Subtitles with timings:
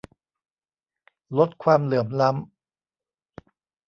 [1.37, 3.49] ลดความเหลื่อมล้ำ